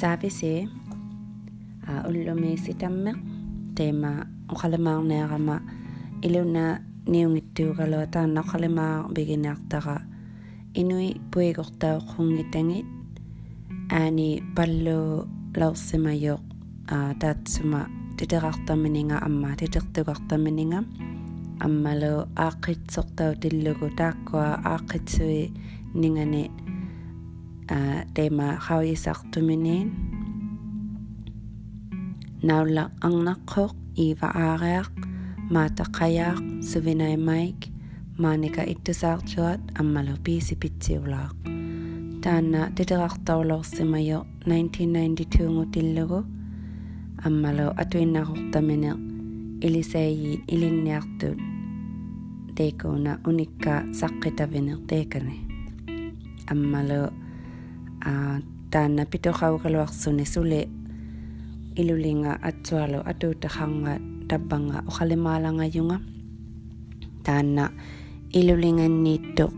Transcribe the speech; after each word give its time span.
saavisi 0.00 0.52
a 1.90 1.92
ullumi 2.08 2.50
sitammeq 2.64 3.18
teema 3.76 4.10
uqalamaarneerama 4.52 5.56
iluna 6.26 6.64
niungittuugalua 7.12 8.06
taanna 8.14 8.40
uqalimaa 8.44 9.08
biginiartaqa 9.14 9.96
inui 10.80 11.08
puigortau 11.32 11.96
qungitangit 12.10 12.86
aani 13.98 14.28
pallu 14.56 14.98
laursimajoq 15.60 16.42
a 16.94 16.98
taatsuma 17.20 17.80
titerartamininga 18.16 19.16
amma 19.26 19.50
titertugartamininga 19.60 20.78
аммалу 21.66 22.12
ааққитсортау 22.46 23.32
тиллугу 23.42 23.88
тааккуа 24.00 24.48
ааққитсуи 24.72 25.42
нингани 26.00 26.42
Uh, 27.66 28.06
tema 28.14 28.62
khawi 28.62 28.94
sak 28.94 29.26
tuminin 29.34 29.90
naula 32.46 32.94
ang 33.02 33.26
nakok 33.26 33.74
iwa 33.98 34.30
arak 34.54 34.94
mata 35.50 35.82
kayak 35.90 36.38
suvinay 36.62 37.18
maik 37.18 37.74
manika 38.22 38.62
ittusak 38.62 39.26
juat 39.26 39.58
ammalopi 39.82 40.38
sipitsiulak 40.38 41.34
tanna 42.22 42.70
titirak 42.70 43.18
taulor 43.26 43.66
simayo 43.66 44.30
1992 44.46 45.50
ngutillugu 45.50 46.22
ammalo 47.26 47.74
atuinnakortamine 47.74 48.94
ilisaayiin 49.58 50.46
ilinniartut 50.46 51.34
teikuuna 52.54 53.18
unikka 53.26 53.82
saqqitavine 53.90 54.78
teekani 54.86 55.36
ammalo 56.46 57.25
Ah, 58.06 58.38
a 58.38 58.42
tan 58.70 58.94
na 58.94 59.02
pito 59.02 59.34
kau 59.34 59.58
kalwak 59.58 59.90
sune 59.90 60.22
sule 60.22 60.70
ilulinga 61.74 62.38
at 62.38 62.54
swalo 62.62 63.02
atu 63.02 63.34
takanga 63.34 63.98
tabanga 64.30 64.86
o 64.86 64.90
kalimalanga 64.94 65.66
yunga 65.66 65.98
tan 67.26 67.58
na 67.58 67.64
ilulingan 68.30 69.02
nito 69.02 69.50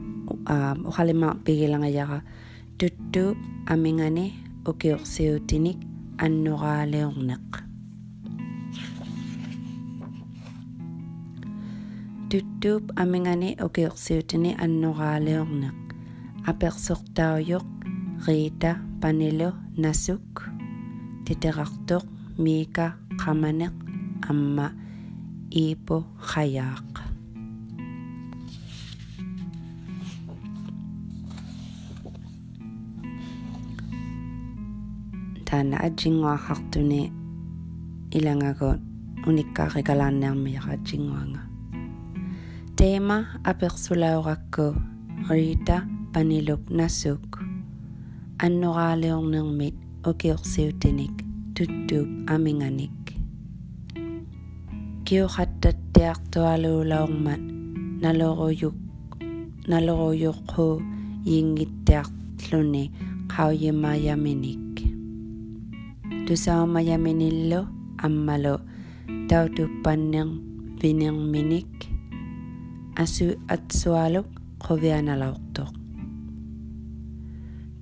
ah, 0.48 0.72
o 0.80 0.88
kalima 0.96 1.36
pigilanga 1.44 1.92
yaka 1.92 2.24
tuttu 2.80 3.36
amingane 3.68 4.32
ukiuksiutinik 4.64 5.76
annugaleorneq 6.24 7.68
tuttuup 12.32 12.84
amingani 12.96 13.56
ukiuqsiutini 13.66 14.50
annugaleorneq 14.64 15.78
apersortaayoq 16.50 17.77
Rita 18.18 18.82
Panelo 18.98 19.54
Nasuk 19.78 20.42
Titeraktok 21.22 22.02
Miika 22.34 22.98
Qamaneq 23.14 23.70
Amma 24.26 24.74
Ipo 25.54 26.02
Hayak 26.18 26.82
Tana 35.46 35.78
Ajingwa 35.78 36.34
Hartune 36.34 37.14
Ilangagot 38.10 38.82
Unika 39.30 39.70
Regalaner 39.70 40.34
Mira 40.34 40.74
Ajingwanga 40.74 41.46
Tema 42.74 43.38
Apersula 43.46 44.18
Orako 44.18 44.74
Rita 45.30 45.86
Nasuk. 46.70 47.47
аннораалиорнэрмит 48.44 49.76
укиорсиутиник 50.10 51.14
туттууп 51.56 52.08
аминганик 52.34 52.98
киохаттаттиартуалуулаормат 55.06 57.42
налоруйук 58.04 58.76
налоруйуққу 59.72 60.66
иингиттиарлуни 61.32 62.84
қауйимаяминик 63.34 64.74
тусаамаяминиллу 66.26 67.60
аммалу 68.06 68.54
таутуппаннер 69.30 70.28
винерминик 70.80 71.72
асу 73.02 73.26
атсуалук 73.54 74.28
қувианалаортоқ 74.64 75.77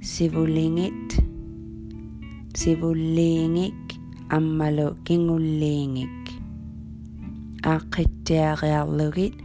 sivulingit 0.00 1.20
sivulliingik 2.56 4.00
ammalu 4.36 4.88
kingulliingik 5.04 6.16
aaqqiittiariarlugit 7.72 9.36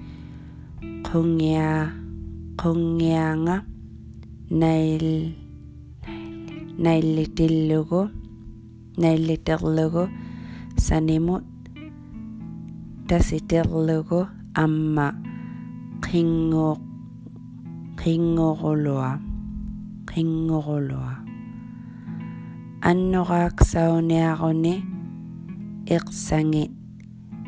qungia 1.03 1.91
qungianga 2.55 3.70
nel, 4.51 5.31
nel 6.75 7.23
tillugu, 7.31 8.11
nel 8.99 9.27
tillugu, 9.47 10.11
sanimut, 10.75 11.47
tasi 13.07 13.39
tillugu, 13.39 14.27
amma, 14.51 15.15
kingu, 16.03 16.75
kingu 17.95 18.49
rulua, 18.59 19.23
kingu 20.11 20.59
rulua. 20.59 21.23
Annurak 22.83 23.63
sauniaruni, 23.63 24.83
iksangit, 25.87 26.75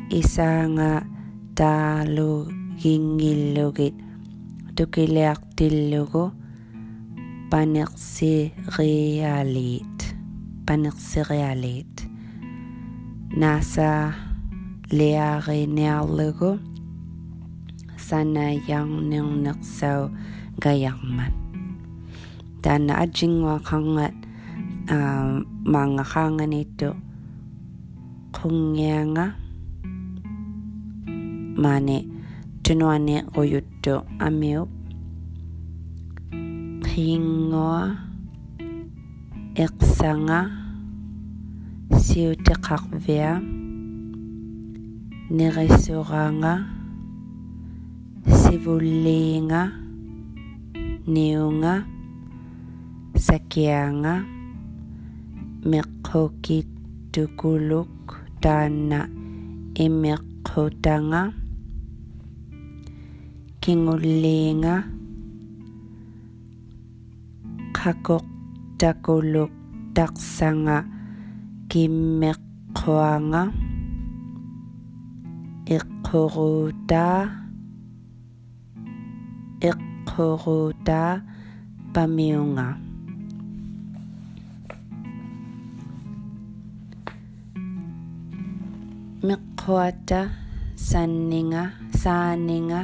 isanga, 0.08 1.04
taalu, 1.52 2.48
gingillugit, 2.80 3.92
tukiliak 4.72 5.44
tillugu, 5.52 6.32
tukiliak 6.32 6.43
Panerserealit. 7.52 10.16
Panerserealit. 10.64 12.08
Nasa 13.34 14.14
leare 14.90 15.66
nealugu. 15.66 16.58
Sana 17.96 18.52
yang 18.68 19.08
nung 19.08 19.40
nuksau 19.40 20.12
gayangman. 20.60 21.32
Dan 22.60 22.92
ajingwa 22.92 23.56
kangat 23.64 24.12
mga 25.64 26.04
kangan 26.04 26.52
ito 26.52 26.92
kungyanga 28.36 29.32
mane 31.56 32.04
tunuane 32.60 33.24
oyuto 33.32 34.04
amiup 34.20 34.68
qingoa 36.94 37.82
iqsanga 39.64 40.40
siuteqarvia 42.04 43.30
nerissuranga 45.36 46.52
sivulliinga 48.40 49.62
niunga 51.14 51.74
sakianga 53.26 54.14
meqqukittukuluk 55.70 57.94
taanna 58.42 59.00
imeqqutanga 59.84 61.22
kingulliinga 67.84 68.24
qakoqtakuluk 68.80 69.52
taqsanga 69.96 70.78
kimmeqquanga 71.70 73.42
iqqurutaa 75.76 77.20
iqqurutaa 79.68 81.12
pamiunga 81.94 82.68
meqquata 89.28 90.20
sanninga 90.88 91.62
saaninga 92.02 92.80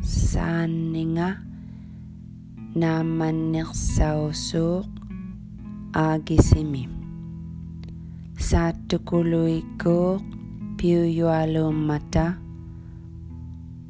saaninga 0.00 1.45
na 2.76 3.00
manisausuk 3.00 4.84
agisimi. 5.96 6.84
Satu 8.36 9.00
kuluikuk 9.00 10.20
piyualu 10.76 11.72
mata 11.72 12.36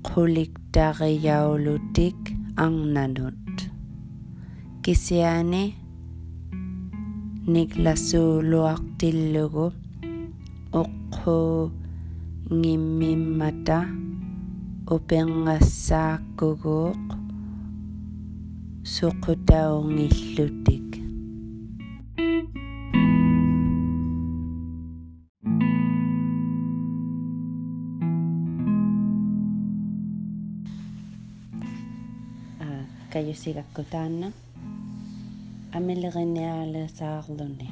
kulik 0.06 0.54
dari 0.70 1.18
yaulutik 1.18 2.14
ang 2.54 2.94
nanut. 2.94 3.34
Kisiani 4.86 5.74
niklasu 7.42 8.38
luak 8.38 9.02
tilugu 9.02 9.74
ukhu 10.70 11.74
suqutaungillutik 18.94 20.90
kayusigakkutaanna. 33.12 34.28
Амилеринеалесаарлуни 35.76 37.68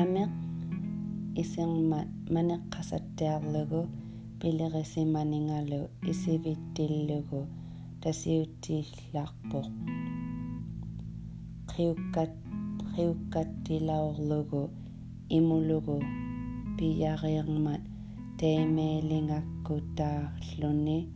амеқ 0.00 0.30
исерма 1.42 2.00
манеққасаттиарлугу 2.34 3.80
пилерисиманингалу 4.40 5.80
исивиттиллугу 6.10 7.40
dass 8.00 8.22
sie 8.22 8.46
dich 8.62 8.92
lachbock. 9.12 9.66
Kriukat 11.66 12.30
die 13.66 13.78
logo, 13.78 14.70
imu 15.28 15.60
logo, 15.60 16.00
piyarirmat, 16.76 17.80
teme 18.38 19.02
lingakuta 19.02 20.32
lune, 20.58 21.06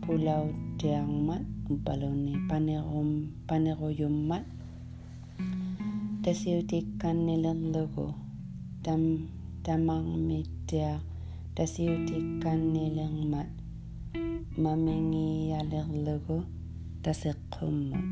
pulau 0.00 0.52
tiangmat, 0.78 1.44
umpalone, 1.68 2.34
panerum, 2.48 3.32
paneroyumat, 3.46 4.44
dass 6.22 6.42
sie 6.42 6.66
dich 6.66 6.86
kanilan 6.98 7.72
der, 10.70 11.00
dass 11.54 11.74
sie 11.76 11.88
mamingialerlugu 14.64 16.36
taseqqumut 17.02 18.06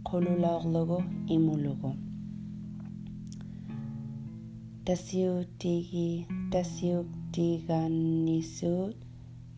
Kolulaglugo 0.06 1.02
imulugo 1.25 1.98
tasyu 4.86 5.50
tigi 5.58 6.30
tasyuk 6.53 7.10
tiganisut 7.34 8.94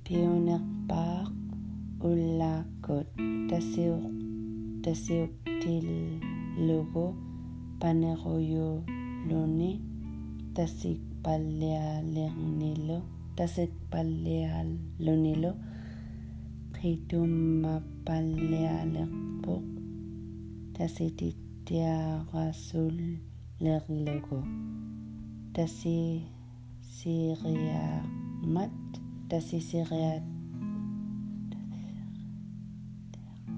Pioneer 0.09 0.61
Park 0.88 1.33
o 2.00 2.09
la 2.41 2.65
côte 2.83 3.12
til 5.62 5.88
logo 6.69 7.15
Paneroyo 7.81 8.83
Loni 9.29 9.81
Tasik 10.55 11.00
Palea 11.25 12.00
Lernilo 12.15 13.03
Tasik 13.37 13.71
Palea 13.91 14.65
Lonilo 14.99 15.53
Kito 16.75 17.27
ma 17.62 17.81
Palea 18.07 18.85
Lerpo 18.95 19.62
Tasiti 20.75 21.37
Rasul 22.33 22.97
logo 24.07 24.41
Tasi 25.55 26.23
Siria 26.81 28.03
Mat 28.55 29.08
dass 29.28 29.52
ich 29.52 29.68
sie 29.68 29.85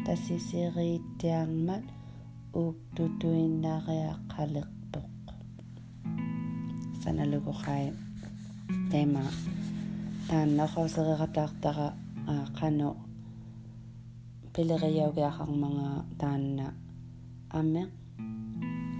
dass 0.04 0.30
ich 0.30 0.42
sie 0.42 0.66
reitermat 0.66 1.84
уктутуиннаариаққалеқтоқ 2.52 5.08
саналугохай 7.02 7.92
тема 8.90 9.24
тааннахосериратаартара 10.28 11.88
қано 12.58 12.90
пилериаугиахармага 14.54 15.88
таанна 16.20 16.66
амме 17.58 17.82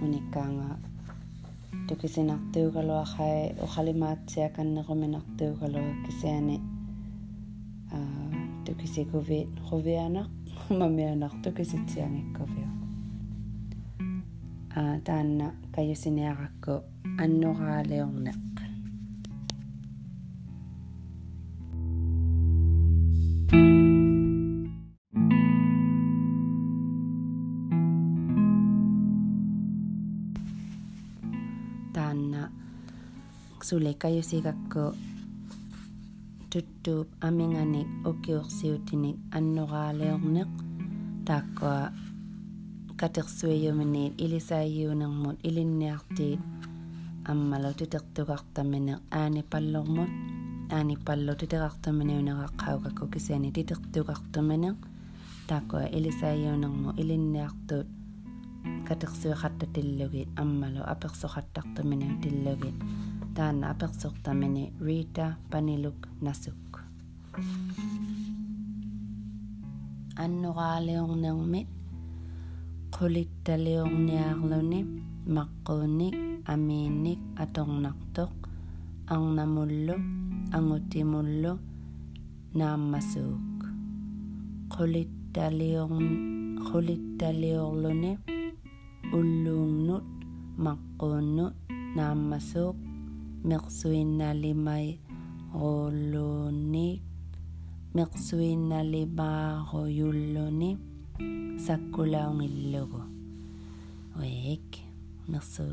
униккаанга 0.03 0.69
тукисинартуугалуахай 1.91 3.39
ухалимаатсиаканнеруминартуугалуа 3.65 5.91
кисиани 6.05 6.57
аа 7.91 8.31
тукисикувит 8.65 9.51
хувиана 9.67 10.23
мамианар 10.81 11.33
тукиситсиангиккавиа 11.43 12.69
аа 14.75 14.95
таанна 15.07 15.47
кайусиниаракку 15.75 16.73
аннораалеорна 17.23 18.31
sule 33.71 33.93
kayo 33.95 34.19
sigakko 34.19 34.91
tuttuup 36.51 37.07
aminganik 37.27 37.87
ukiuqsiutinik 38.09 39.15
annuqaaleorneq 39.37 40.51
taakkua 41.27 41.77
katersuiyomineet 42.99 44.13
ilisaayiunermut 44.23 45.39
ilinniartiit 45.49 46.43
ammalo 47.31 47.71
titertuqartamineq 47.79 48.99
aanipallormut. 49.19 50.11
Aanipallo 50.75 51.33
titeqartaminiuneraqqaugakku 51.39 53.07
kisiani 53.13 53.51
titertuqartamineq 53.55 54.77
taakkua 55.47 55.83
ilisaayiunermu 55.97 56.89
ilinniartuut 57.01 57.87
katersuiqattatillugiit 58.87 60.29
ammalo 60.43 60.81
apersoqattartaminiutillugit 60.93 62.77
тиллугит 63.30 63.34
таана 63.34 63.70
аперсортамини 63.70 64.72
рита 64.80 65.36
панилук 65.50 66.08
насук 66.20 66.84
аннораалиорнермит 70.16 71.68
qulittaliorniaarluni 72.96 74.80
maqquunik 75.36 76.16
amiinnik 76.52 77.20
atornartoq 77.44 78.34
arnamullu 79.14 79.94
angutimullu 80.56 81.52
naammassuuk 82.58 83.58
qulittaliorn 84.74 86.06
qulittaliorluni 86.68 88.12
Merswina 93.43 94.33
lemae 94.33 94.99
roloni. 95.53 97.01
Merswina 97.95 98.83
lema 98.83 99.65
royuloni. 99.71 100.77
Sakula 101.57 102.29
un 102.29 102.41
illogo. 102.41 103.01
Oek. 104.19 104.77
Merso 105.27 105.63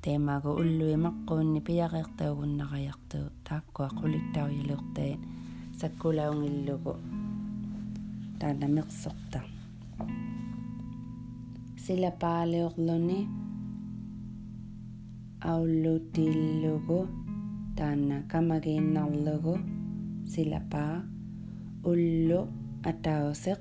tema 0.00 0.40
go 0.40 0.54
ullu 0.54 0.86
e 0.94 0.96
makko 0.96 1.42
ni 1.42 1.60
pia 1.60 1.88
gerta 1.88 2.32
un 2.32 2.56
nagayakto. 2.58 3.18
Takko 3.42 3.84
akulita 3.84 4.44
o 4.44 4.48
yelukte. 4.48 5.18
Sakula 5.78 6.30
un. 6.30 6.66
Tana 8.38 8.68
merso 8.68 9.10
ta. 9.30 9.42
Sila 11.76 12.10
pale 12.10 12.64
orloni. 12.64 13.18
Sila 13.18 13.30
pale. 13.30 13.49
Taana 17.76 18.22
kamagiinnarlugu 18.28 19.58
sila 20.24 20.60
paa 20.72 21.02
ullu 21.84 22.40
atauseq 22.90 23.60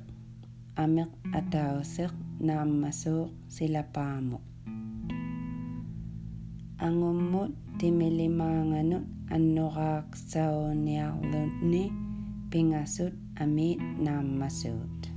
ameq 0.75 1.09
atauseq 1.39 2.13
naammassuuq 2.47 3.29
silapaamuq 3.47 4.43
angummut 6.85 7.51
timilimaanganut 7.77 9.05
annoraaqsauniarlunni 9.35 11.83
pingasut 12.51 13.13
amiit 13.43 13.79
naammassuut 14.05 15.08